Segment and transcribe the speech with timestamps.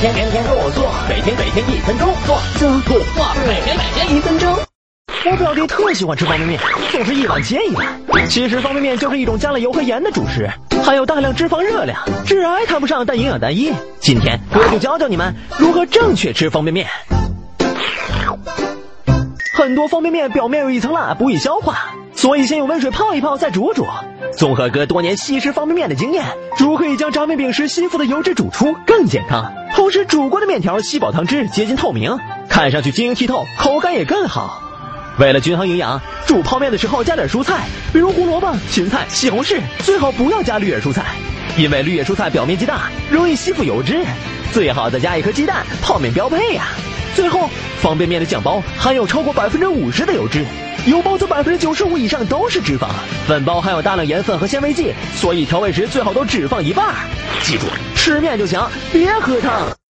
[0.00, 4.52] 天天天天做做，每天每天一分钟做做做做，每天每天一分钟。
[5.24, 8.28] 我表弟特喜欢吃方便面，总是一碗接一碗。
[8.28, 10.50] 其实方便面就是一种加了油和盐的主食，
[10.84, 11.96] 含有大量脂肪热量，
[12.26, 13.72] 致癌谈不上，但营养单一。
[14.00, 16.88] 今天我就教教你们如何正确吃方便面。
[19.56, 23.86] 很多方便面表面有一层蜡，不易消化，所以先用温水泡一泡，再煮煮。
[24.36, 26.24] 综合哥多年吸食方便面的经验，
[26.56, 29.52] 煮可以将炸面饼时吸附的油脂煮出，更健康。
[29.76, 34.60] 同时，煮过的面条吸饱汤汁，接近透明，看上去晶莹剔透，口感也更好。
[35.18, 41.04] 为了均衡营养，煮泡面的时候加点蔬菜，比如胡萝卜、芹菜、西红柿，最好不要加绿叶蔬菜，
[41.56, 44.04] 因为绿叶蔬菜表面积大，容易吸附油脂。
[44.52, 46.66] 最好再加一颗鸡蛋，泡面标配呀。
[47.14, 47.48] 最后，
[47.80, 50.44] 方便面的酱包含有超过百分之五十的油脂，
[50.86, 52.88] 油包子百分之九十五以上都是脂肪。
[53.26, 56.94] 粉包含有大量盐分和纤维剂，所以调味时最好都只放一半。
[57.42, 58.60] 记住，吃面就行，
[58.92, 59.74] 别喝汤。